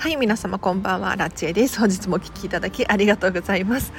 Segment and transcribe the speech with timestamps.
[0.00, 1.14] はい皆様こんばんは。
[1.14, 1.78] ラチェです。
[1.78, 3.92] 本日もお聞きいただきありがとうございます。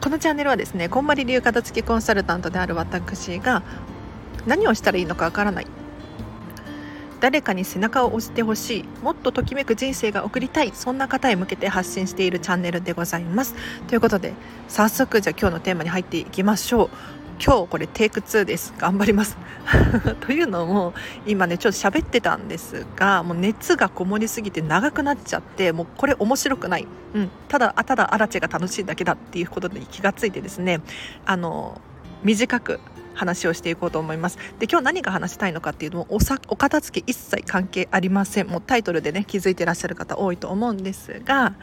[0.00, 3.64] このチャンネルはですねこんまり流片付けコンサルタントである私が
[4.46, 5.66] 何をしたらいいのかわからない。
[7.18, 8.84] 誰かに背中を押してほしい。
[9.02, 10.70] もっとときめく人生が送りたい。
[10.72, 13.56] そんな方へ向けて発信しているチャンネルでございます。
[13.88, 14.34] ということで
[14.68, 17.25] 早速じゃあ今日のテーマに入っていきましょう。
[17.44, 18.74] 今日これテイク2です。
[18.78, 19.36] 頑張ります。
[20.20, 20.94] というのも
[21.26, 30.80] 今ねちょっと喋ってたんですがもう熱がこもりすぎて長くなっちゃってもうこれ面白くない、うん、ただただアラチェが楽しいだけだっていうことに気がついてですね
[31.24, 31.80] あの
[32.22, 32.80] 短く
[33.14, 34.38] 話をしていこうと思います。
[34.58, 38.46] で今日何が話したいのかっていうのもおさお片付け一切関係ありません。
[38.46, 41.54] もうタイトルでね気づいてらっしゃる方多いと思うんですが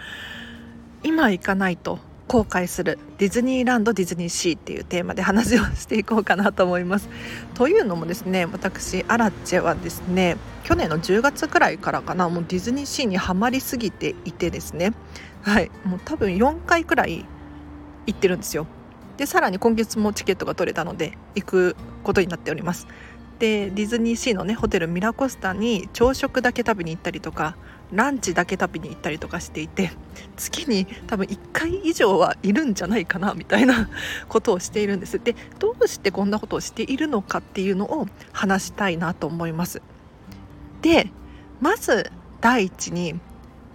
[1.03, 7.09] 今行かないと後悔するディズニーランドディズニーシーっていうテーマで話をしていこうかなと思います。
[7.53, 14.93] というのもですね私アラチェはですね去年の10月くらいからかなもうディズニーシーにはまりすぎていてですね
[15.41, 17.25] はいもう多分4回くらい
[18.07, 18.67] 行ってるんですよ。
[19.17, 22.87] でさらに今月もチケットが取れたので行くことになっております。
[23.39, 27.55] でディズニーシーのねホテルミラコスタに朝食だけ食べに行ったりとか
[27.95, 29.91] ランチだけ食べに行ったりとかしていて
[30.35, 33.89] 月に多分1回以上はいるんじゃないかなみたいな
[34.27, 35.19] ことをしているんです。
[35.19, 39.81] でどうしてこんなことをしているのかっていうのを話したいなと思います。
[40.81, 41.09] で
[41.61, 43.19] まず第一に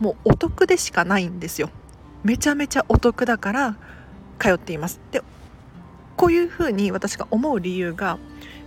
[0.01, 1.71] もうお得でしかないんですよ。
[2.25, 3.77] めちゃめちゃお得だから
[4.39, 5.01] 通っています。
[5.13, 5.23] で
[6.17, 8.19] こういうふうに私が思う理由が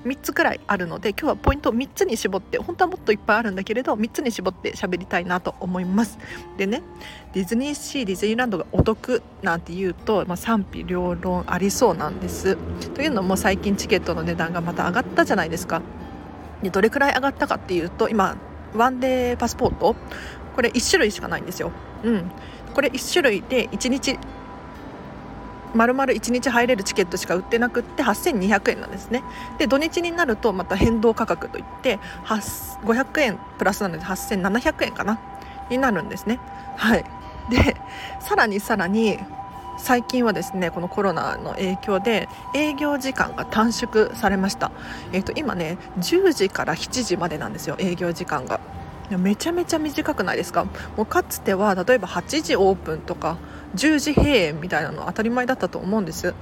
[0.05, 6.17] 3つくらいあるので今日はポイントを3つに絞って本当はもっといっぱいあるんだけれど3つに絞って喋りたいなと思います。
[6.57, 6.81] でね
[7.33, 12.57] ディズニーシーディズニーランドがお得なんて言うと、まあ、賛否両論ありそうなんです。
[12.93, 15.81] というのも最近チケットの値段がまた上がったじゃないですか。
[16.63, 18.37] でどれくらい上がったかっていうと今
[18.75, 19.95] ワンデーパスポート。
[20.55, 21.71] これ1種類しかないんですよ。
[22.03, 22.31] うん。
[22.73, 24.17] これ1種類で1日
[25.73, 29.23] 丸々1日入れるチケットしか売ってなくって8200円なんですね。
[29.57, 35.19] で土日になるとまた変動価格といって500円プラスなので8700円かな？
[35.69, 36.39] になるんですね。
[36.75, 37.05] はい。
[37.49, 37.75] で
[38.19, 39.19] さらにさらに
[39.77, 44.71] 最近はですねこのコロナの影響で営業時間が短縮されました、
[45.11, 48.59] えーと、今ね10時から7時までなんですよ営業時間が。
[49.17, 50.65] めちゃめちゃ短くないですか？
[50.97, 53.37] もうかつては例えば8時オープンとか
[53.75, 56.33] 10時閉園みたいなの当たり前だったと思うんです。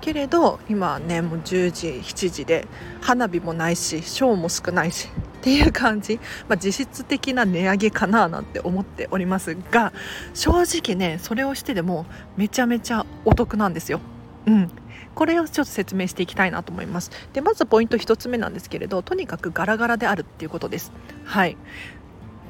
[0.00, 2.66] けれど今はねもう10時7時で
[3.02, 9.92] 花火もないしショーも少ないしっていう感じ、まあ、実質的な値上げかななんて思っておりますが
[10.32, 12.06] 正直ねそれをしてでも
[12.38, 14.00] めちゃめちゃお得なんですよ。
[14.46, 14.70] うん。
[15.14, 17.10] これをちょっと説明していきたいなと思います。
[17.34, 20.92] でまずポイント1つ目なんですけれどとにかくガラガラであるっていうことです。
[21.24, 21.58] はい。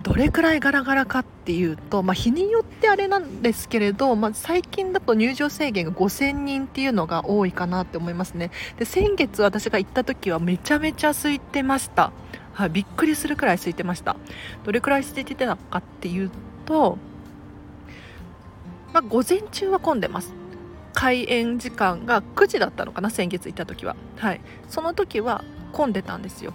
[0.02, 8.50] どれくらいガラガラかっていうと、まあ、日によってあれなんですけれど、まあ、最近だと入場制限が5000人っていうのが多いかなって思いますね。
[8.78, 12.12] で先月私が行った時はめちゃめちゃ空いてました、
[12.54, 14.16] はい、びっくりするくらい空いてました。
[14.64, 16.30] どれくらい空いてたかっていう
[16.64, 16.96] と、
[18.94, 20.32] まあ、午前中は混んでます。
[20.94, 23.96] 開園時間が9時だったのかな先月行った時は。
[24.16, 26.54] はいその時は混んでたんですよ。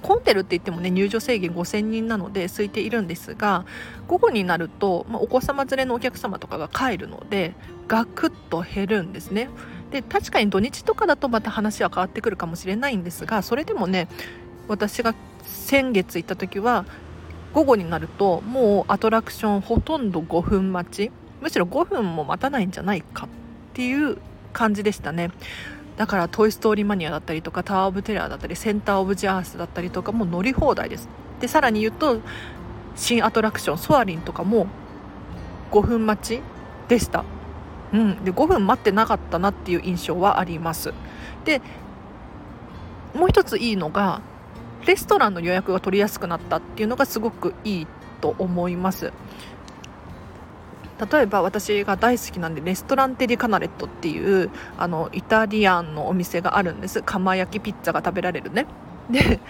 [0.00, 3.64] 混んでるって言ってもね入場制限5000人なので空いているんですが
[4.08, 7.54] 午後になると、まあ、お子様連れのお客様とかが帰るので
[7.88, 9.48] ガクッと減るんですね。
[9.90, 14.08] で確かに土日とかだとまた話は変わってくるかもしれないんですがそれでもね
[14.66, 16.84] 私が先月行った時は
[17.52, 21.12] 午後になるともうアトラクションほとんど5分待ち。
[21.40, 23.28] むしろ5分も待たないんじゃないかっ
[23.74, 24.16] ていう
[24.54, 25.30] 感じでしたね。
[25.96, 31.08] だから「トイ・ストーリー・マニア」だったりとか「タワー・オブ・テラー」だったり「センター・オブ・ジ・アース」だったりとかも乗り放題です。
[31.40, 32.18] でさらに言うと
[32.96, 34.66] 新アトラクションソアリンとかも
[35.70, 36.40] 5分待ち
[36.88, 37.24] でした。
[37.92, 38.24] うん。
[38.24, 40.92] で5分待ってなかったなっていう印象はあります。
[41.44, 41.60] で
[43.14, 44.20] もう一ついいのが
[44.86, 47.86] レストランの予約が取りやすくなったっていうのがすごくいい
[48.20, 49.12] と思います。
[51.10, 57.02] 例えば私が大好きなんでレストランテリカナレットっていうあのイタリアンのお店があるんです。
[57.02, 58.66] 釜焼きピッツァが食べられるね。
[59.10, 59.40] で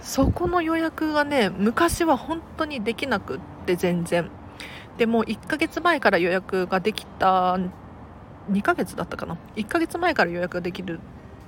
[0.00, 4.30] そこの予約がね昔は本当にできなくって全然。
[4.98, 7.58] でもう1ヶ月前から予約ができた
[8.50, 9.36] 2ヶ月だったかな。
[9.56, 11.00] 1ヶ月前から予約ができる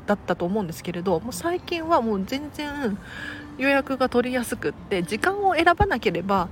[0.06, 2.98] だったと思うんですけれどもう最近はもう全然
[3.56, 6.48] 予約が取りやすくって時間を選ばなければ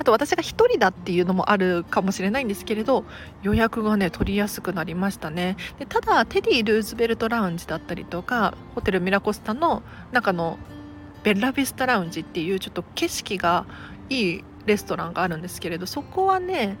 [0.00, 3.04] あと私が1人だっていうのもあるかもしれないんですけれど
[3.42, 10.58] 予約がね取りやすくなりましたねでただテディ・ルーズベルトラウンジだったりとかホテルミラコスタの中の
[11.22, 13.66] ベッラビスタラウンジっていうちょっと景色が
[14.08, 16.78] いいレストランがあるんですけれどそこはね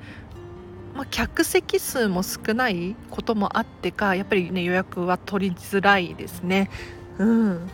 [0.94, 6.68] まあ、客席数も少ないこともあってかやっぱりね予約は取りづらいですね。
[7.18, 7.70] うん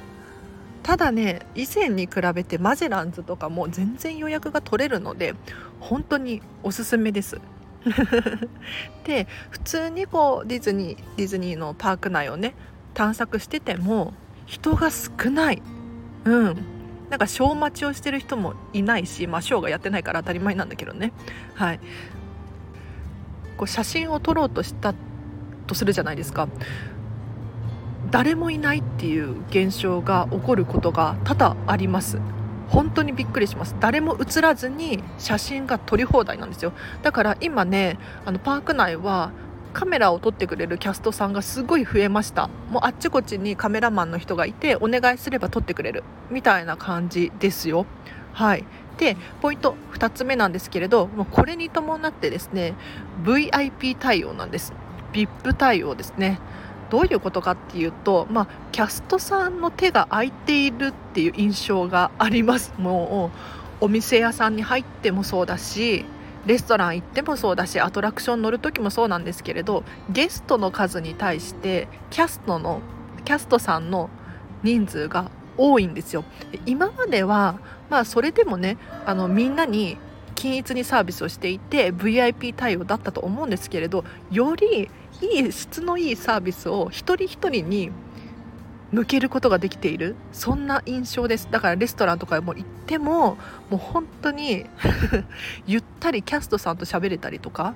[0.87, 5.35] ただね以前に比べてマゼランズとかも全然予約が取れるので
[5.81, 7.41] 本当におすすめです。
[9.03, 12.55] で普通にこうディズニーディズニーのパーク内をね
[12.95, 14.15] 探索してても
[14.47, 15.63] 人が少ない。
[16.25, 16.57] うん。
[17.11, 21.13] なんかショー待ちをしてる人もいないし、まあ、ショーがやってないから当たり前なんだけどね。
[21.55, 21.81] はい。
[23.57, 24.95] こう写真を撮ろうとした
[25.67, 26.49] とするじゃないですか。
[28.11, 32.19] 誰もいないっていう現象が起こることが多々あります。
[32.69, 33.77] 本当にびっくりします。
[33.81, 36.73] 誰も映らずに写真が撮り放題なんですよ。
[37.03, 39.33] だから今ねあのパーク内は
[39.73, 42.49] カメラを撮ってくれるキャストさんがすごい増えました。
[42.71, 46.03] もうあっちこっちにカメラマンの人がいてお願いすれば撮ってくれる。
[46.31, 47.87] みたいな感じですよ。
[48.33, 48.65] はい。
[48.99, 52.75] でポイント2つ目なんですけれどもうこれに伴ってですね
[53.25, 54.73] VIP 対応なんです。
[55.13, 56.41] VIP 対応ですね。
[56.91, 62.73] どういうことかっていうと、まあ、キャストさんの手が空いているっていう印象があります。
[62.79, 63.31] も
[63.81, 66.05] うお店屋さんに入ってもそうだし
[66.47, 72.81] レストラン行ってもそうだしアトラクション乗る時もそうなんですけれどゲストの数に対してキャストの
[73.25, 74.09] キャストさんの
[74.63, 76.25] 人数が多いんですよ。
[76.65, 77.59] 今までは
[77.91, 79.99] まあそれでもねあのみんなに
[80.37, 84.89] 均一にサービスをしていて VIP 対応だったと思うんですけれどより
[85.21, 87.91] いい質のいいサービスを一人一人に
[88.93, 90.15] 向けることができている。
[90.33, 91.49] そんな印象です。
[91.51, 93.37] だからレストランとかも行っても
[93.69, 94.65] もう本当に
[95.67, 97.75] ゆったりキャストさんと喋れたりとか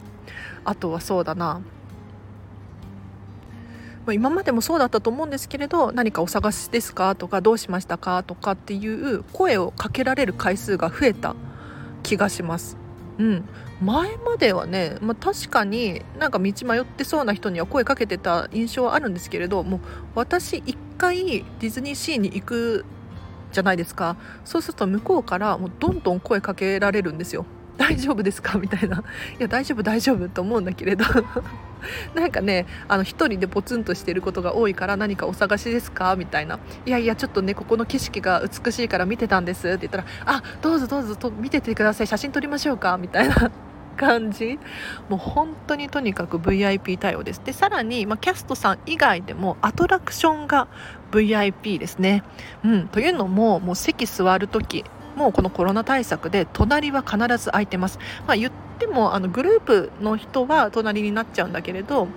[0.65, 1.61] あとはそうだな。
[4.13, 7.15] 今までもそうだったと思うんですけれど何かお探しですか？
[7.17, 8.23] とかどうしましたか？
[8.23, 11.35] とかっていう声をかけられる回数が増えた。
[12.03, 12.77] 気がします。
[13.19, 13.45] うん、
[13.83, 19.81] 前まではね、まあ、確かになんか道迷ってそうな人には声かけてた印象はあるんですけれどもう
[20.15, 22.85] 私一回ディズニーシーに行く
[23.53, 24.17] じゃないですか。
[24.45, 27.45] そうすると向こうからもうどんどん声かけられるんですよ。
[27.77, 28.59] 大丈夫ですか？
[28.59, 28.99] みたいな。
[28.99, 29.03] い
[29.39, 31.05] や大丈夫大丈夫と思うんだけれど。
[32.15, 36.17] なんかねあの一人でポツンとしてることが多いから何かお探しですか？
[36.17, 36.59] みたいな。
[36.87, 39.69] いやいやちょっとねここの景色が美しいから見てたんです。
[39.69, 42.07] って言ったらあどうぞどうぞと見ててください。
[42.07, 42.97] 写真撮りましょうか？
[42.99, 43.51] みたいな
[43.97, 44.59] 感じ。
[45.09, 47.43] もう本当にとにかく VIP 対応です。
[47.45, 50.69] でさらに、まあ、キャストさん以外でもアトラクションが
[51.13, 52.23] VIP ですね、
[52.65, 54.85] うん、というのももう席座る時
[55.21, 62.09] もうこのコロナ対策で隣は必ず空いてます、まあ、言ってもあのグループの人は隣になっちゃうんだけれど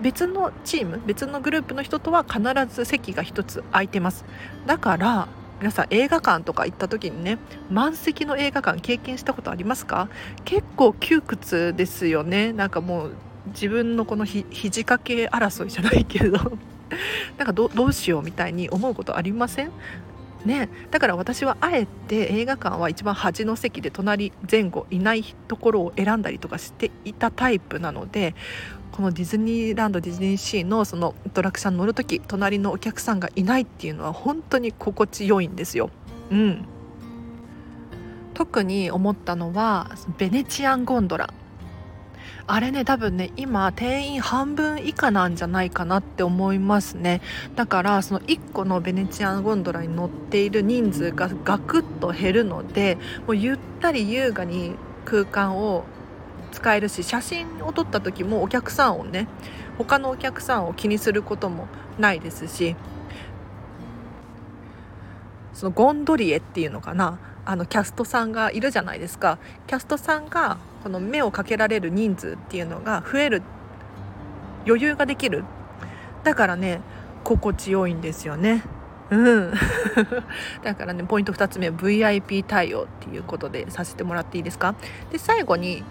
[0.00, 2.40] 別のチーム別のグループの人とは必
[2.72, 4.24] ず席が1つ空いてます。
[4.64, 5.26] だから
[5.58, 7.38] 皆さん映画館とか行った時にね
[7.70, 10.08] 満席の映画館経験したことありますか？
[10.44, 12.52] 結構窮屈ですよね。
[12.52, 13.12] なんかもう
[13.48, 16.38] 自分のこのひ肘掛け争いじゃないけど。
[17.36, 19.72] なんかどうしようみたいに思うことありません？
[20.46, 28.36] ね、だから私はあえて映画館は一番端の席で隣前後いないところを選んだりとかしていたタイプなので
[28.92, 35.90] このディズニーランドディズニーシーのそのアトラクション乗る時隣のお客さんがいないっていうのは本当に心地よいんですよ。
[36.30, 36.64] うん。
[38.32, 41.32] 特に思ったのはベネチアンゴンドラ。
[42.48, 47.20] あれね多分ね今定員半分以下なんじゃないかなって思いますね。
[47.56, 54.74] だからその1個のベネチアンゴンドラに乗っている人数がガクッと減るのでもうゆったり優雅に
[55.04, 55.84] 空間を
[56.52, 59.26] 使えるし写真を撮った時もお客さんをね
[59.76, 61.66] 他のお客さんを気にすることも
[61.98, 62.76] ないですし
[65.52, 67.18] そのゴンドリエっていうのかな？
[67.44, 69.38] あのキャストさんがいるじゃないですか。
[69.66, 73.42] キャストさんがこの目をかけられる人数っていうのが増える
[74.66, 75.42] 余裕ができる。
[76.22, 76.80] だからね
[77.24, 78.62] 心地よいんですよね。
[79.10, 79.52] うん。
[80.62, 84.76] だからねポイント2つ目 VIP 対応っていうことでさせてもらっていいですか？
[85.10, 85.82] で最後に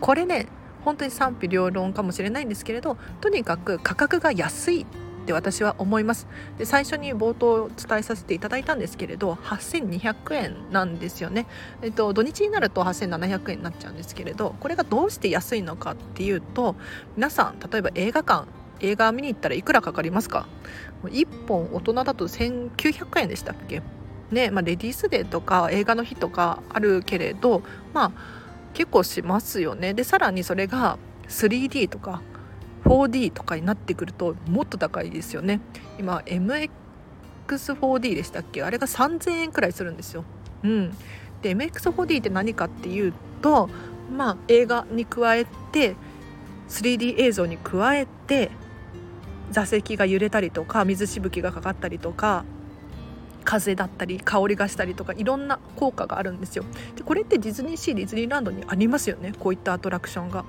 [0.00, 0.48] これね
[0.84, 4.84] 本当に賛否両論かもしれないんですけれどとにかく価格が安い。
[5.28, 6.26] って私は思います。
[6.56, 11.46] で最初に冒頭伝えさせていただいたんですけれど8200円なんですよね、
[11.82, 16.76] えっと、土日になると8700円になっちゃうんですけれどこれがどうして安いのかっていうと
[17.16, 18.46] 皆さん例えば映画館
[18.80, 20.46] 映画見に行ったらいくらかかりますか
[21.04, 23.82] ？1本大人だと1900円でしたっけ？
[24.30, 28.12] ねまあ、レディースデーとか映画の日とかあるけれどまあ
[28.74, 29.94] 結構しますよね。
[29.94, 32.22] でさらにそれが 3D とか
[32.84, 35.60] 4D とかになってくるともっと高いですよね。
[35.98, 38.62] 今 MX4D でしたっけ？
[38.62, 40.24] あれが3000円くらいするんですよ。
[40.62, 40.90] うん。
[41.42, 43.68] で MX4D って何かっていうと
[44.16, 45.96] まあ映画に加えて
[46.68, 48.50] 3D 映像に加えて
[49.50, 52.44] 座席が揺れたりとか水しぶきがかかったりとか
[53.44, 56.64] 風だったり香りがしたりとかいろんな効果があるんですよ。
[56.96, 59.32] でこれってディズニーシーディズニーランドにありますよね。
[59.38, 60.44] こういったアトラクションが。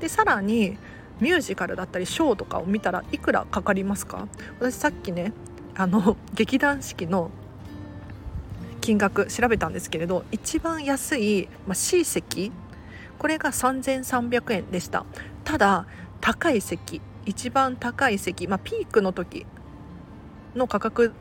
[0.00, 0.76] でさらに
[1.22, 4.26] ミュージカルだったりショーとかを見たらいくらかかりますか？
[4.58, 5.32] 私さっきね
[5.76, 7.30] あの 劇団四季の
[8.80, 12.50] 金額調べたんですけれど一番安い、まあ、C 席
[13.20, 15.06] これが3300円でした。
[15.44, 15.86] ただ
[16.20, 19.46] 高い席一番高い席、まあ、ピークの時
[20.56, 21.12] の価格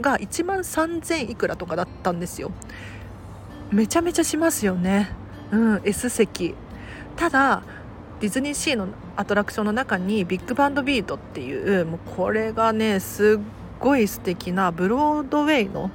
[0.00, 2.52] が1万3000いくらとかだったんですよ。
[3.70, 5.10] めちゃめちゃしますよね。
[5.50, 6.54] うん S 席。
[7.16, 7.62] ただ
[8.20, 13.42] ディズニーシーのアトラクションの中にビッグバンドビートっていうもうこれがねすっ
[13.80, 15.90] ごい素敵なブロードウェイの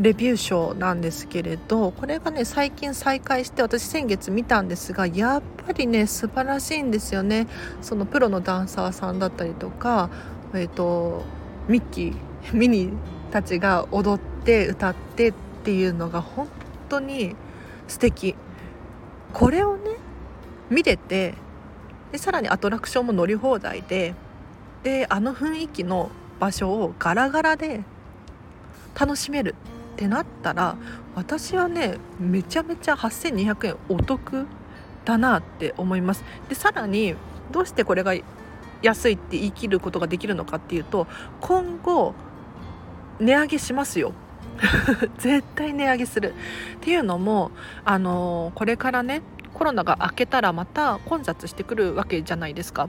[0.00, 7.48] レビューショーなんですけれどこれがね最近再開して私先月見たんですがやっぱりね素晴らしいんですよね。
[7.82, 10.08] そのプロのダンサーさんだったりとか
[10.54, 11.24] えっ、ー、と
[11.66, 12.16] ミッキー
[12.56, 12.92] ミニー
[13.32, 16.48] たちが踊って歌ってっていうのが本
[16.88, 17.34] 当に
[17.88, 18.36] 素敵。
[19.32, 19.97] これをね
[20.70, 21.34] 見れて
[22.12, 24.14] でさらにアトラクションも乗り放題で
[24.82, 27.82] であの雰囲気の場所をガラガラで
[28.98, 29.54] 楽しめる
[29.94, 30.76] ってなったら
[31.14, 34.46] 私はねめちゃめちゃ8200円お得
[35.04, 36.22] だなって思います。
[36.48, 37.14] でさらに
[37.50, 38.14] どうしてこれが
[38.82, 41.06] 安いって言い切ることができるのかっていうと
[41.40, 42.14] 今後
[43.18, 44.12] 値上げしますよ。
[45.18, 46.34] 絶対値上げする。
[46.76, 47.50] っていうのも
[47.84, 49.22] あのこれからね
[49.58, 52.88] コロナが明けたらまた混雑してくるわけじゃないですか。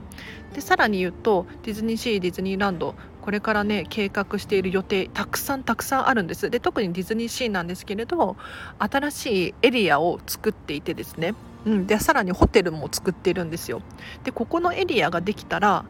[0.54, 6.48] でさらに言うとディズニーシーディズニーランドこれからね計画している予定たくさんたくさんあるんです。
[6.48, 8.36] で特にディズニーシーなんですけれど
[8.78, 11.34] 新しいエリアを作っていてですね、
[11.66, 13.82] うん、でさらにホテルも作っているんですよ。
[14.22, 15.84] でここのエリアができたら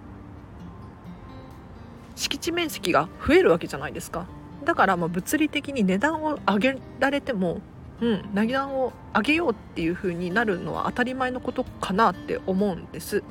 [2.17, 4.27] 敷地面積が増えるわけじゃないですか。
[4.65, 7.61] だからま物理的に値段を上げられても
[8.01, 13.23] うん、値段を上げようっていう風になるのは当たり前のことかなって思うんです。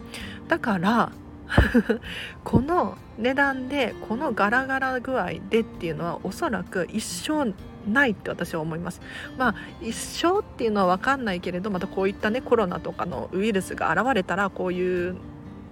[0.47, 1.11] だから
[2.43, 7.53] この値段でこのガラガラ具合でっていうのはおそらく一生
[7.87, 9.01] ないって私は思います。
[9.37, 15.15] まあ一生っていうのは分かんないけれどまたこういったねコロナとかのウイルスが現れたらこういう、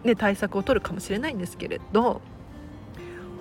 [0.04, 2.22] ね、対策を取るかもしれないんですけれど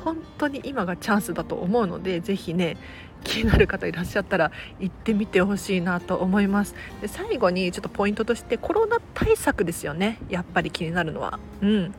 [0.06, 2.76] 本当に今がチャンスだと思うので是非ね
[3.24, 6.76] 気になる方いらっしゃったら行ってみてほしいなと思います。
[7.00, 10.18] で最後にちょっとポイントとしてコロナ対策ですよね。
[10.28, 11.40] やっぱり気になるのは。
[11.60, 11.92] うん。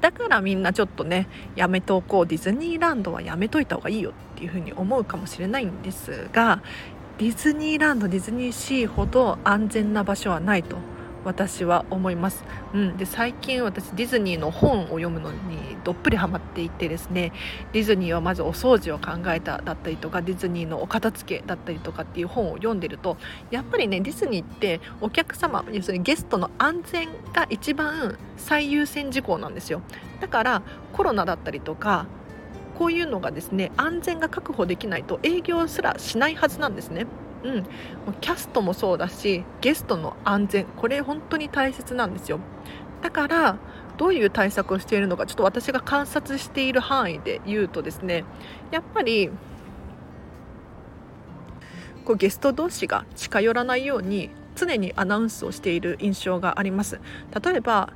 [0.00, 2.26] だからみんなちょっとねやめておこう。
[2.28, 6.62] ディズニーランドはやめといた方がいいよっていうふうに思うかもしれないんですが
[7.18, 10.76] ディズニーランドディズニーシーほど安全な場所はないと。
[11.28, 12.42] 私は思います、
[12.72, 15.38] うん、で最近私ディズニーの本を読むのに
[15.84, 17.32] どっぷりハマっていてですね。
[17.72, 23.18] ディズニーはまずお掃除を考えただったりとかディズニーのお片付けだったりとかっていう本を読んでると
[23.50, 29.82] やっぱりねディズニーってお客様要するにゲストの安全が一番最優先事項なんですよ。
[30.20, 30.62] だから
[30.94, 32.06] コロナだったりとか
[32.78, 37.06] こういうのがですね安全が確保できないと営業すらしないはずなんですね。
[37.44, 37.64] うん、
[38.20, 42.40] キャストもそうだしゲストの安全これ本当に大切なんですよ。
[43.02, 43.58] だから
[43.96, 48.24] どういう対策をしているのかちょっと私が観察している範囲で言うとですね
[48.70, 49.30] やっぱり
[52.04, 57.00] こうゲスト同士が近寄らないように常にアナウンスをしている印象があります。
[57.44, 57.92] 例えば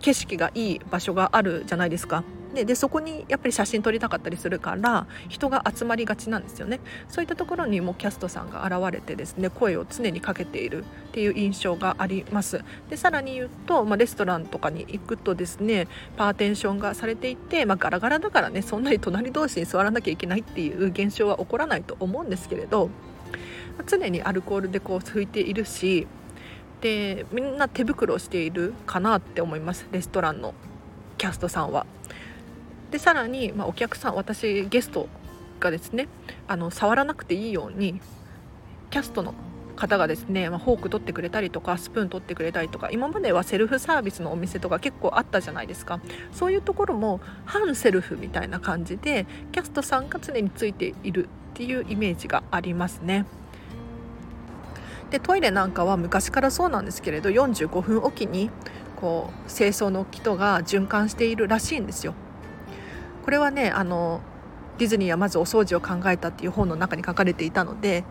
[0.00, 2.24] 景色がいい場所があるじゃないですか。
[2.54, 22.88] ででそこにやっぱり写真撮りたかったりするから人が集まりがちなんですよねそういったところにもキャストさんが現れてですね声を常にかけているっていう印象がありますでさらに言うと、まあ、レストランとかに行くとですねパーテンションがされていて、まあ、ガラガラだからねそんなに隣同士に座らなきゃいけないっていう現象は起こらないと思うんですけれど
[23.78, 26.08] まあ常にアルコールでこう拭いているし
[26.80, 30.54] でみんな手袋をしているかなって思いますレストランの
[31.18, 31.84] キャストさんは。
[32.90, 35.08] でさらに、まあ、お客さん私ゲスト
[35.60, 36.08] がですね
[36.48, 38.00] あの触らなくていいように
[38.90, 39.34] キャストの
[39.76, 46.00] 方がですね、まあ、フォーク取ってくれたりとかスプーン取ってくれたりとか今まではセルフサービスのお店とか結構あったじゃないですか
[46.32, 53.26] そういうところも反セルフみたいな感じでキャストさんが常についているっていうイメージがありますね。
[55.10, 58.48] でトイレなんかは昔からそうなんですけれど45分おきに
[58.94, 62.14] こう清掃の人が循環しているらしいんですよ。
[63.30, 64.20] これはねあの
[64.78, 68.02] ディズニーはまずお掃除を考えたっていう本の中に書かれていたので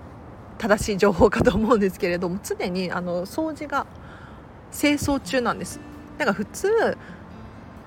[0.58, 3.86] 正しい情報かと思うんですけれども常にあの掃除が
[4.72, 5.82] 清掃中なんです。
[6.18, 6.98] だから普通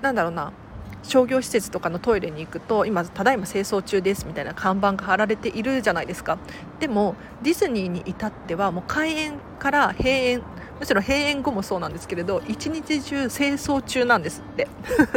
[0.03, 0.53] なんだろうな
[1.01, 6.37] 商業施設とかのトイレに行くと今ただいま清掃中ですみたいな看板が貼られているじゃないですか。
[6.79, 10.43] でもディズニーに至ってはもう開園から閉園
[10.79, 14.67] むしろ閉園後もそうなんですけれど一日中清掃中なんですって。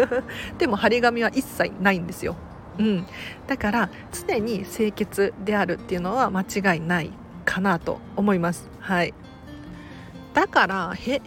[0.58, 2.36] でも張り紙は一切ないんですよ、
[2.78, 3.06] うん、
[3.46, 7.10] だから常に清潔であるっていうのは間違いない
[7.44, 8.68] かなと思います。
[8.80, 9.14] はい。
[10.36, 11.20] だから変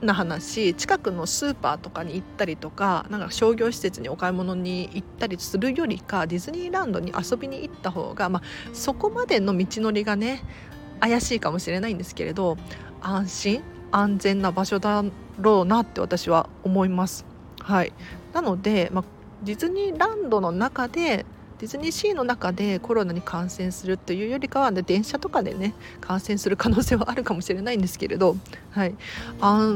[0.00, 10.42] な話近くのスーパーとかに行ったりとかなんか商業施設にお買い物に行ったりするよりかディズニーランドに遊びに行った方が、まあ、そこまでの道のりがね
[10.98, 12.56] 怪しいかもしれないんですけれど
[13.00, 15.02] 安心安全な場所だ
[15.38, 17.24] ろうなって私は思います。
[17.60, 17.92] はい、
[18.32, 19.04] なので、まあ、
[19.42, 21.24] ディズニーランドの中で
[21.58, 28.36] ディズニーシーの中でコロナに感染するというよりかは、ね、電車とかでね感染する可能性はあるかもしれないんですけれど、
[28.70, 28.94] はい、
[29.40, 29.74] あ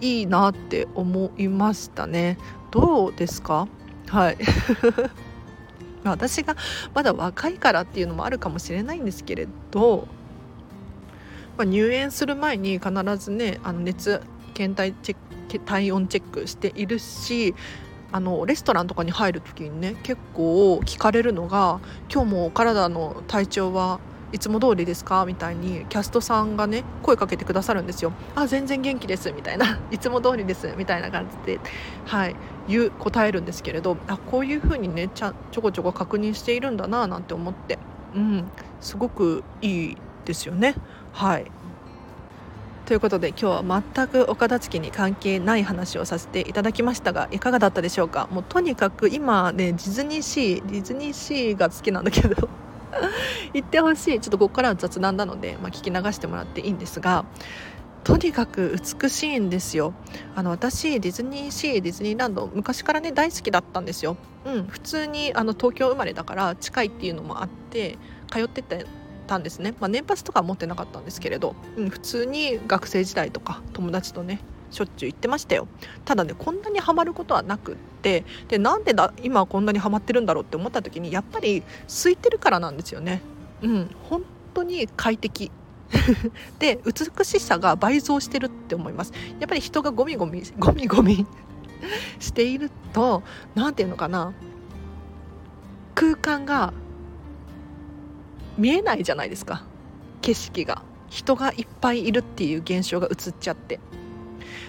[0.00, 2.38] いいなって思いましたね。
[2.70, 3.68] どうですか？
[4.08, 4.38] はい
[6.04, 6.56] 私が
[6.94, 10.08] まだ若いからっていうのもあるかもしれないんですけれど、
[11.56, 14.20] まあ、入園する前に必ずねあの熱
[14.54, 15.22] 検体チェック
[15.60, 17.54] 体温チェックしているし
[18.10, 21.80] あのレストランとかに入る時にね結構聞かれるのが
[22.12, 24.00] 「今日も体の体調は
[24.32, 28.12] いつも通りですか?」みたいにキャストさんがね声かけてくださるんですよ。
[28.34, 31.60] あ全然元気ですみたいないつも通りですみたいな感じで、
[32.06, 32.36] はい、
[32.68, 37.78] 言う答えるんですけれどあこういう風にねちゃちょこちょこ確認しているんだななんて思って、
[38.14, 38.44] うん、
[38.80, 40.74] すごくいいですよね。
[41.12, 41.50] はい。
[42.86, 48.28] ということで今日は全くお片付けに関係ない話をさせていただきましたがいかがだったでしょうか？
[48.30, 52.48] もうとにかく今ねディズニーシーディズニーシーが好きなんだけど
[53.54, 54.20] 行ってほしい。
[54.20, 57.24] ちょっとここからは雑談なので、まあ、聞き流してもらっていいんですが
[58.04, 59.94] とにかく美しいんですよ。
[60.34, 67.96] あの私ディズニーシーディズニーランド昔からね大好きだったんですよ、うん、普通にあの東京生まれだから近いっていうのもあって
[68.30, 68.86] 通ってて
[69.22, 75.68] たんですね、まあ、年パスとかは持ってなかったんですけれど、うん、普通に学生時代とか友達とねしょっちゅう行ってましたよ。
[76.04, 83.20] ただねこんなにハマることはなくってでなんでだ今こんなにハマってるんだろうって思った時にやっぱり空いてるからなんですよね。
[83.62, 85.50] うん本当に快適。
[86.58, 89.12] で美しさが倍増してるって思います。
[89.38, 91.26] やっぱり人がゴミゴミゴミゴミ
[92.18, 93.22] していると
[93.54, 94.32] 何て言うのかな。
[95.94, 96.72] 空間が
[98.62, 99.64] 見えないじゃないですか。
[100.20, 100.82] 景色が。
[101.10, 103.80] 人がいっぱいいるっていう現象が映っちゃって。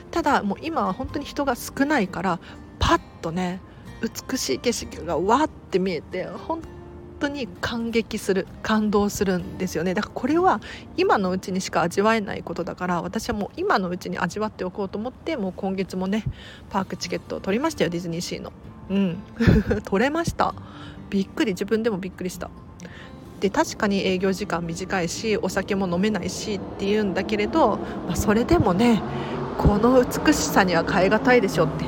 [0.10, 2.39] ただもう今は本当に人が少ないから
[2.79, 3.62] パッとね
[4.01, 6.62] 美しい景色がわって見えて本
[7.19, 9.93] 当に感激する感動するんですよね。
[9.93, 10.60] だからこれは
[10.97, 16.23] 今のうちにしか味わえないことだから私はもう今のうちに味わっておこうと思ってもう今月もね
[16.71, 18.51] パークチケットを取りましたよディズニーシーの。
[18.89, 19.17] うん。
[19.86, 20.56] 取れました。
[21.12, 21.51] びっくり。
[21.51, 22.49] 自分でもびっくりした。
[23.43, 27.77] で確かに営業時間短いしお酒も飲めないしっていうんだけれど、
[28.08, 29.01] まあ、それでもね
[29.58, 31.84] この美しさには代え難いでしょって。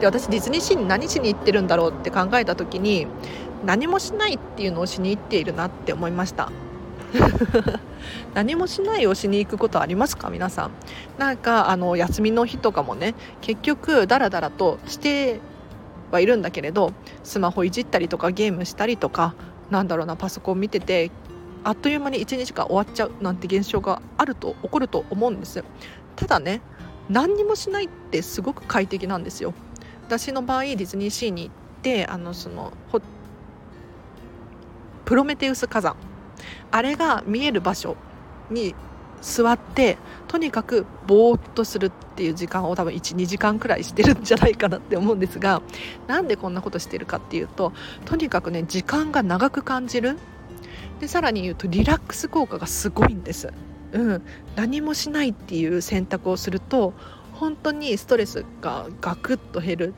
[0.00, 3.06] で私ディズニーシーに何しに行ってるんだろうって考えた時に
[3.66, 6.50] 何もしないっていうのをしに行っているなって思いました。
[8.32, 10.30] 何もしないをしに行くことありますか？
[10.30, 10.70] 皆さん。
[11.18, 15.40] なんかあの休みの日とかもね結局ダラダラとして
[16.10, 19.34] はいるんだけれどスマホいじったりとかゲームしたりとか
[19.70, 21.10] なんだろうなパソコン見てて
[21.64, 25.64] あっという間に1日が終わっちゃうなんて現象があると起こると思うんです
[26.14, 26.60] ただね
[27.08, 29.54] 何にもしないってすごく快適なんですよ。
[30.06, 32.72] 私の場合ディズニーシーに行ってあのその
[35.04, 35.96] プロメテウス火山。
[36.70, 37.96] あれが見える場所
[38.50, 38.74] に
[39.22, 39.98] 座って
[40.28, 45.62] とにかくぼーっとするっていう時間を多分12時間くらいしてるんじゃないかなって思うんですが
[46.06, 47.72] なんでこんなことしてるかっていうと
[48.04, 50.18] とにかくね時間が長く感じる。
[51.00, 53.52] でさらに言うとリラックス効果がすごいんです、
[53.92, 54.22] うん、
[54.54, 56.94] 何もしないっていう選択をすると
[57.34, 59.94] 本当にストレスがガクッと減る。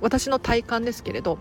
[0.00, 1.38] 私の体感ですけれど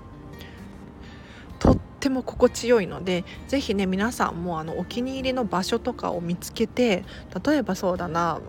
[2.06, 7.04] っても心地よいのでぜひね皆さんもあのお気に入りの場所とかを見つけて
[7.44, 8.42] 例えばそうだな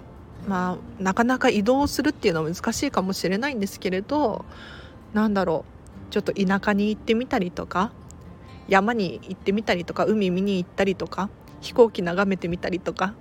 [0.46, 4.44] まあなかなか移動するっていうのは難しいかもしれないんですけれど
[5.14, 5.64] なんだろ
[6.10, 7.92] うちょっと田舎に行ってみたりとか
[8.68, 11.30] 山に行ってみたりとか海見に行ったりとか
[11.62, 13.14] 飛行機眺めてみたりとか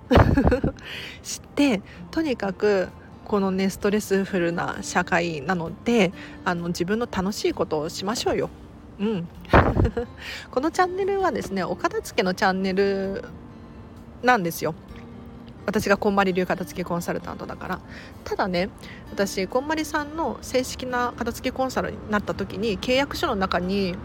[1.22, 2.88] してとにかく
[3.24, 6.12] このねストレスフルな社会なので
[6.44, 8.50] あの自分の楽しいことをしましょうよ。
[8.98, 9.28] うん。
[10.50, 13.24] このチャンネルはですねお片付けのチャンネル
[14.22, 14.74] なんですよ。
[15.66, 17.80] 私がこんまり流片付けコンサルタントだから。
[18.24, 18.70] ただね
[19.10, 23.96] 私こんまりさんの正式な片付けコンサルになった時に契約書の中に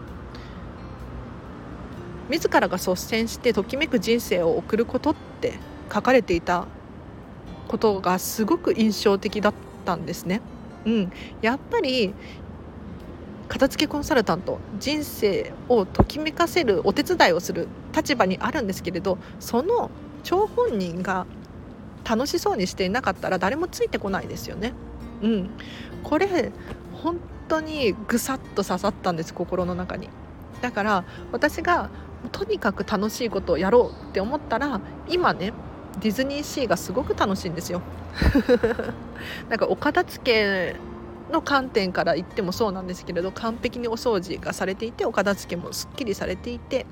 [2.28, 5.54] 自らが率先してときめく人生を送ることって
[5.92, 6.66] 書かれていた
[7.68, 10.40] ことがすごく印象的だったんですね。
[10.84, 12.12] うん、やっぱり
[13.52, 19.90] 片付けコンサルタント人生をときめかせるお手伝いをする立場にあるんですけれどその
[20.22, 21.26] 張本人が
[22.02, 24.72] 楽しそうにしていなかったら誰もついてこないですよね。
[25.20, 25.50] うん、
[26.02, 26.50] これ
[27.02, 30.08] 本当にぐさっと刺さったんです心の中に。
[30.62, 31.90] だから私が
[32.30, 35.52] とにかく楽しいことをやろうって思ったら今ね
[36.00, 37.82] ディズニーシーがすごく楽しいんですよ。
[39.50, 40.91] なんかお片付け
[41.32, 46.86] の観点から言ってもそうなんですけれど完璧にお掃除がされていてお片付けもすっきりされていて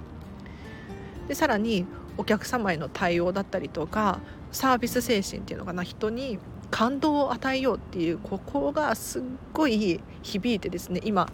[1.28, 4.18] でさらにお客様への対応だったりとか
[4.52, 6.38] サービス精神っていうのかな人に
[6.70, 9.22] 感動を与えようっていうここがすっ
[9.52, 11.28] ごい響いてですね今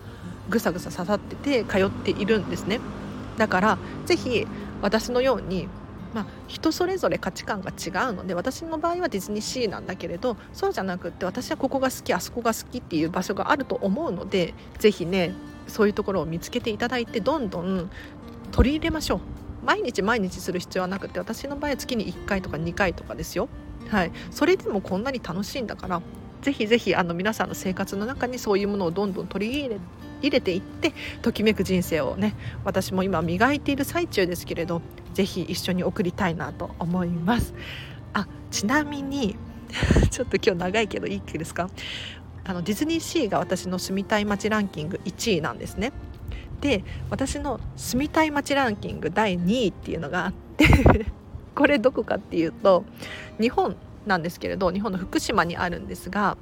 [0.48, 2.80] ぐさぐさ刺さってて通っているんですね。
[3.36, 4.46] だから是非
[4.80, 5.68] 私のように
[6.16, 15.34] まあ、人それぞれ価値観が違うので私の場合はディズニーシーなんだけれどそうじゃなくって私はここが好きあそこが好きっていう場所があると思うので是非ね
[15.66, 17.90] そういうところを見つけていただいてどんどん
[18.50, 19.20] 取り入れましょう。
[19.66, 23.50] 毎日毎日する必要はなくて私の場合は月に1回とか2回とかですよ。
[23.90, 24.12] はい。
[24.30, 26.00] それでもこんなに楽しいんだから
[26.40, 29.78] ぜひぜひあの皆さんの生活の中にそういうものをどんどん取り入れ
[30.22, 34.82] 入れていってときめく人生をね私も今磨いている最中ですけれど
[35.14, 37.54] ぜひ一緒に送りたいなと思います。
[38.12, 39.36] あちなみに
[40.10, 41.68] ちょっと今日長いけどいいですか？
[42.44, 45.92] あのディズニーシーが私の住みたい街ランキング1位なんですね。
[46.60, 50.66] で私の住みたい街ランキング第2位っていうのがあって
[51.54, 52.84] これどこかっていうと
[53.40, 53.76] 日本
[54.06, 56.36] なんですけれど日本の福島にあるんですが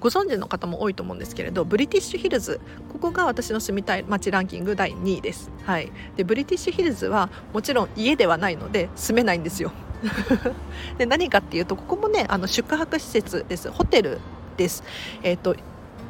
[0.00, 2.60] ご存知の方も多いと思うんですけれどブリティッシュヒルズ
[2.92, 9.72] ここが私の住みたい街ランキング第2位です、はい、でブリティッシュヒルズはもちろん家ではないので住めないんですよ。
[10.98, 13.70] で何かっていうとここもねあの宿泊施設です。
[13.70, 14.18] ホテル
[14.56, 14.82] です、
[15.22, 15.56] えーと、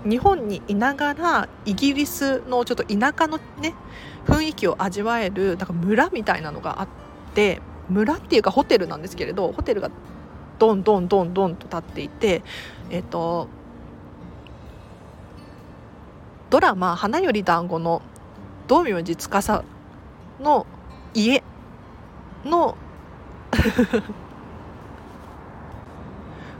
[0.05, 3.75] 日本にいながらイギリスのちょっと田舎のね
[4.27, 6.88] 雰囲気を味わえるなんか村みたいなのがあっ
[7.35, 9.90] て村っていうかホテルなんですけれどホテルが
[10.62, 12.44] どんどんどんどんと立っていて
[12.88, 13.48] えっ、と
[16.51, 18.01] ドラマ「花より団子の
[18.68, 19.64] 道明寺司
[20.38, 20.64] の
[21.14, 21.42] 家
[22.44, 22.77] の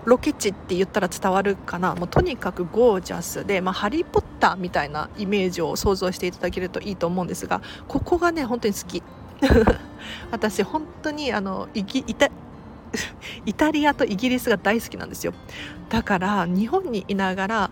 [0.05, 1.95] ロケ地って言ったら伝わるかな。
[1.95, 9.01] もうとにかくゴージャスで、まあ、ハリー・ポッターみたいなイメージを想像していただけるといいと思うんですがここがね本当に好き。
[10.33, 12.31] 私本当にあのイギイタ
[13.47, 15.33] イタリアとイギリスが大好きなんですよ
[15.89, 17.71] だから日本にいながら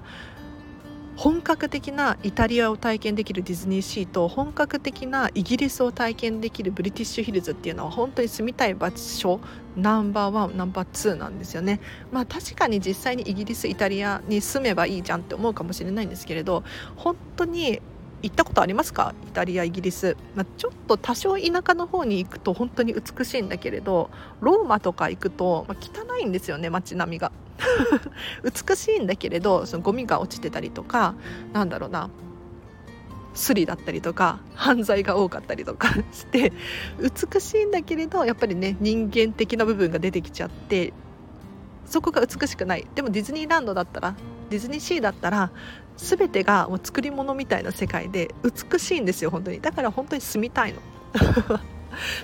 [1.20, 9.38] 本格的なイタリアを体験できるディズニーシーと本格的なイギリスを体験できるブリティッシュヒルズっていうのは本当に住みたい場所
[9.76, 11.80] ナンバーワンナンバーツーなんですよね。
[12.10, 16.64] まあ確かに実際にイギリスイタリアに住めばいいじゃんって思うかもしれないんですけれど
[16.96, 17.82] 本当に
[18.22, 19.14] 行ったことありますか？
[19.28, 27.32] イタリアイギリス、まあ、ちょっと多少田舎の方に行くと本当に美しいんだけれどローマとか行くと、まあ、汚いんですよね街並みが。
[28.68, 31.14] 美しいんだけれどそのゴミが落ちてたりとか
[31.52, 32.08] なんだろうな
[33.34, 36.52] スリだったりとか犯罪が多かったりとか して
[36.98, 40.92] 美しいんだけれどやっぱりね人間的な部分が出てきちゃって
[41.86, 42.86] そこが美しくない。
[42.94, 44.14] でもディズニーランドだったら
[44.48, 45.50] ディズニーシーだったら
[46.00, 50.80] 全てがもう作り物みたいな世界で美しいんですよ本当にだから本当に住みたいの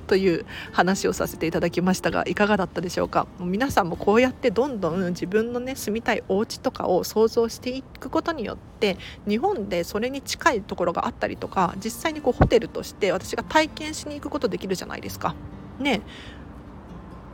[0.07, 3.27] という話をさせていただきましたがいかがだったでしょうか？
[3.41, 8.97] 皆さんもこうやってどんどん自分のね住みたいお家とかを想像していくことによって
[9.29, 15.35] 日本でそれに近いところがあったりとか実際にこうホテルとして私が体験しに行くことできるじゃないですか。
[15.81, 16.01] ね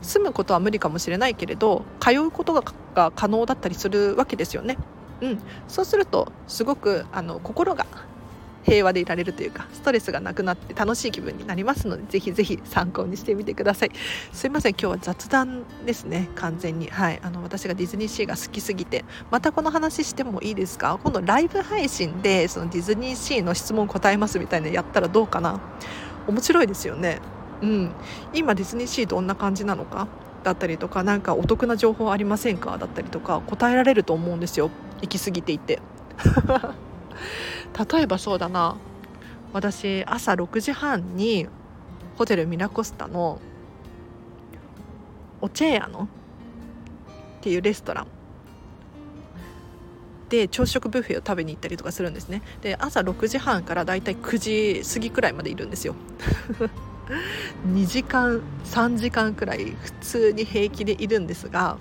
[0.01, 2.55] 住むことは無理かもしれないけれど通うこと
[2.95, 4.77] が可能だったりするわけですよね。
[5.23, 7.87] うん、そうするとすごくあの心が
[8.65, 13.91] 平和でいられるというかストレスがなくなって楽しい気分になりますのでぜひぜひ参考にしてみてください。
[14.33, 14.73] すいません。
[14.73, 16.89] 今日は雑談ですね完全に。
[16.89, 17.21] はい。
[17.23, 19.05] あの私がディズニーシーが好きすぎて。
[19.31, 20.99] またこの話してもいいですか？
[21.03, 25.61] 今度ライブ配信でそのディズニーシーの質問答えますみたいなやったらどうかな？
[26.29, 27.21] 面白いですよね。
[27.63, 27.91] うん、
[28.33, 30.07] 今ディズニーシーどんな感じなのか？
[30.45, 32.79] だったりとか何かお得な情報ありませんか？
[32.79, 34.71] だったりとか答えられると思うんですよ。
[35.03, 35.81] 行き過ぎていて。
[37.93, 38.77] 例えばそうだな。
[39.53, 41.47] 私朝6時半に
[42.17, 43.41] ホテルミラコスタの
[45.41, 46.09] オチェーアノ
[47.39, 48.07] っていうレストラン。
[50.29, 52.41] で朝食ブッフェを食べに行ったりとかするんですね。
[52.63, 55.95] で朝6時半からだいたい9時過ぎくらいまでいるんですよ。
[57.69, 61.77] 2時間3時間くらい普通に平気でいるんですが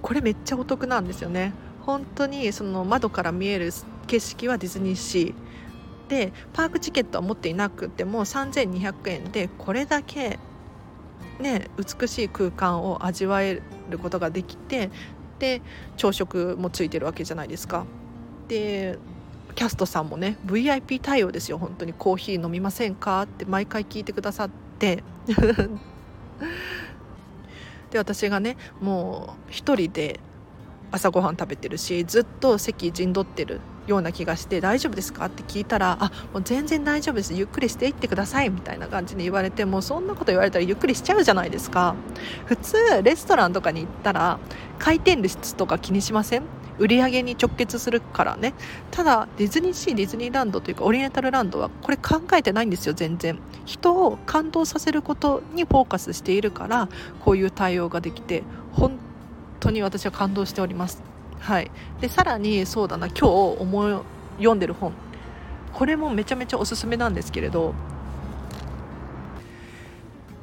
[0.00, 1.52] これめっちゃお得なんですよね。
[1.84, 3.72] 本当にその窓から見える
[4.06, 10.38] 景色はディズニーシーでパークチケットは持っていなくても3200円でこれだけ
[11.40, 14.90] ね美しい空間を味わえることができて
[15.38, 15.62] で
[15.96, 17.84] 朝食もついてるわけじゃないですか。
[18.48, 18.98] で
[19.54, 21.58] キャストさんもね VIP 対応ですよ。
[21.58, 21.92] 本当に。
[21.92, 23.22] コーヒー飲みませんか？
[23.22, 25.02] って毎回聞いてくださって。
[27.90, 30.20] で私がねもう一人で
[30.92, 35.24] 朝ごはん食べてるしずっと席陣取ってるような気がして大丈夫ですか？
[35.24, 37.34] って聞いたらあもう全然大丈夫です。
[37.34, 41.96] ゆっくりしていってくださいみたいな感じに言われてもうそんなこと言われたらゆっくりしちゃうじゃないですか。
[42.46, 44.38] 普通レストランとかに行ったら
[44.78, 46.44] 回転率とか気にしません？
[46.78, 48.54] 売り上げに直結するからね。
[48.92, 53.38] ただディズニーシーディズニーランドというかオリエンタルランドはこれ考えてないんですよ全然。
[53.64, 56.88] 人を感動させることにフォーカスしているから
[57.20, 58.98] こういう対応ができて本
[59.62, 61.02] 当に私は感動しております。
[61.40, 61.70] はい、
[62.00, 63.26] でさらにそうだな今日
[63.60, 63.96] 思い
[64.38, 64.92] 読んでる本。
[65.72, 67.74] これもめちゃめちゃおすすめなんですけれど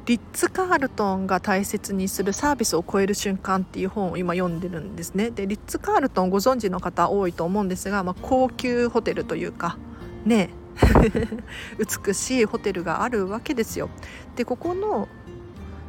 [0.06, 5.30] リッツ・カールトンが大切にするサービスを超える瞬間っていう本を今読んでるんですね。
[5.30, 9.78] でリッツ・カールトンご存知の方多いと思うんですが、まあ、高級ホテルというか
[10.24, 10.50] ね。
[11.78, 13.90] 美しいホテルがあるわけですよ。
[14.34, 15.08] でここの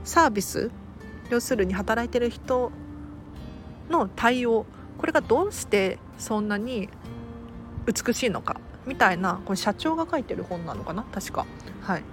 [0.04, 0.70] サービス
[1.30, 2.72] 要するに働いてる人
[3.92, 4.66] の対応
[4.98, 6.90] これがどうしてそんなに
[7.86, 11.04] 美しいのかみたいなこれ社長が書いてる本なのかな？
[11.04, 11.46] 確か。
[11.82, 12.04] はい。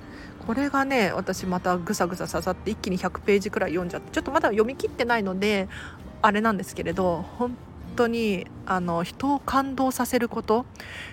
[0.46, 5.68] これがね私またぐさぐさ刺さって一気に100ページくらい読んじゃってちょっとまだ読み切ってないので
[6.22, 7.54] あれなんですけれど本
[7.96, 10.64] 当にあの人を感動させること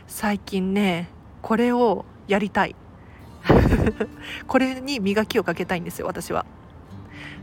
[0.07, 1.09] 最近ね
[1.41, 2.75] これをやりたい。
[4.47, 6.45] これに磨きをかけたいんですよ私は。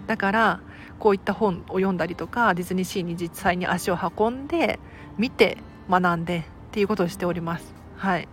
[0.07, 0.61] だから
[1.03, 4.79] こういった本を読んだりとかディズニーシーに実際に足を運んで
[5.19, 5.59] 見て
[5.91, 7.75] 学んでっていうことをしております。
[7.97, 8.29] はい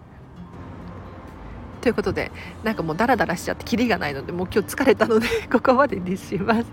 [1.81, 2.31] ということで
[2.63, 6.65] なんかもうダラダラしちゃってキリがないのでもう今日疲れたので ここまでにします。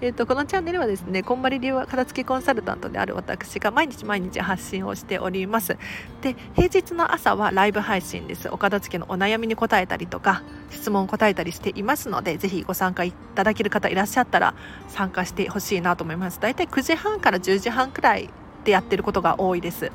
[0.00, 5.76] えっ、ー、とこのチャンネルはですねこんまり流片付けコンサルタントである私が毎日毎日発信をしております。
[6.22, 8.48] で平日の朝はライブ配信です。
[8.50, 14.54] お片付けのお悩みに答えたりとか質問を答えたりしていますのでぜひご参加いただける方いらっしゃったら
[14.88, 16.40] 参加してほしいなと思います。
[16.40, 18.28] だいたい9時半から10時半くらい
[18.64, 19.90] でやってることが多いです。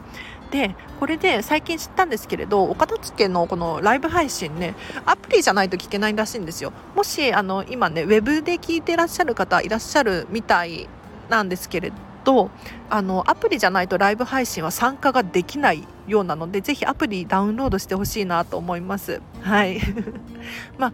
[0.54, 6.72] でこれで最近知ったんですけれどお片付けのこのライブ配信ねアプリじゃないと聞けないらしいんですよ。
[6.96, 10.88] もしあの今ねウェブで聞いてらっしゃる方いらっしゃるみたい
[11.28, 11.92] なんですけれ
[12.24, 12.52] ど
[12.88, 19.24] あのアプリじゃないとライブ配信は参加ができないようなのでぜひアプリダウンロードしてほしいなと思います。
[19.42, 19.82] はい。
[20.78, 20.94] まあ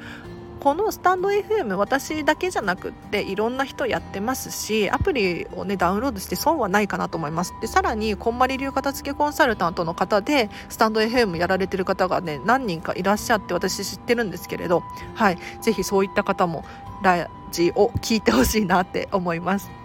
[0.59, 7.53] このスタンド FM 私だけじゃなくっていろんな人やってますしアプリをねダウンロードして損はないかなと思います。
[7.61, 14.83] でさらにこんまり流片付けコンサルタントの方でスタンド FM やられてる方がね何人かいらっしゃって私知ってるんですけれど
[15.15, 16.65] はい是非そういった方も
[17.01, 19.78] ラジオ聞いてほしいなって思います。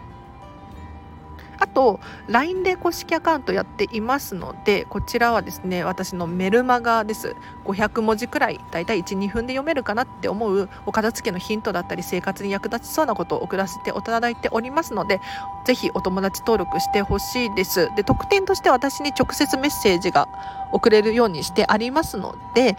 [1.59, 7.35] あと LINE で公式アカウントやっていますのでこちらはですね私のメルマガです。
[7.65, 15.21] 500文字くらいだいたい12分で読めるかなって思うお片付けのヒントだったり生活に役立ちそうなことを送らせていただいておりますので
[15.65, 17.91] ぜひお友達登録してほしいです。
[17.97, 20.29] で特典として私に直接メッセージが
[20.73, 22.77] 送れるようにしてありますので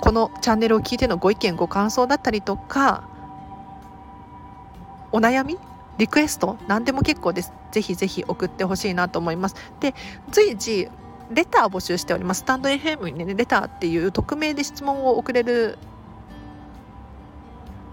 [0.00, 3.02] このチャンネルを聞いてのご意見ご感想だったりとか
[5.10, 5.58] お悩み
[5.98, 7.52] リクエスト何でも結構です。
[7.72, 9.56] ぜひぜひ送ってほしいなと思います。
[9.80, 9.94] で
[10.30, 10.88] 随時
[11.30, 12.38] レター募集しております。
[12.38, 15.78] スタンド FM にねレターっていう匿名で質問を送れる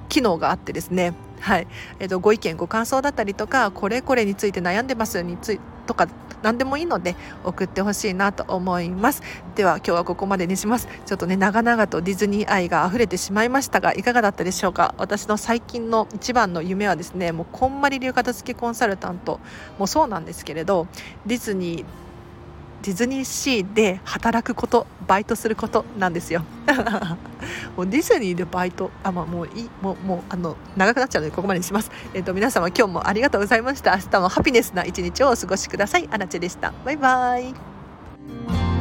[0.07, 1.13] 機能があってですね。
[1.41, 1.67] はい、
[1.99, 6.07] えーと、ご意見ご感想だったりとかこれこれについて悩んでますについとか
[6.41, 9.21] 何でもいいので送ってほしいなと思います。
[9.55, 10.87] では今日はここまでにします。
[11.05, 14.93] ちょっとね長々とディズニー愛が溢れてしまいましたがいかがだったでしょうか？
[14.97, 19.39] 私の最近の一番の夢はですねもうこんまり流片付けコンサルタント
[19.79, 20.87] もそうなんですけれど
[21.25, 21.85] ディズニー
[22.85, 26.43] ディズニーシーで働くことバイトすることなんですよ。
[27.75, 31.89] もうディズニーでバイトあ、まあ、もういいもうもうあの長くなっちゃうのでここまでにします。
[32.13, 33.95] えっ、ー、と皆様今日もありがとうございました。
[33.95, 36.07] 明日もハピネスな一日をお過ごしください。
[36.11, 36.73] あらちでした。
[36.85, 38.74] バイバイ。